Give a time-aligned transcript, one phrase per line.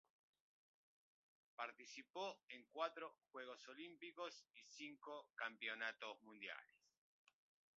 [1.55, 6.89] Participó en cuatro Juego Olímpicos y cinco campeonatos mundiales.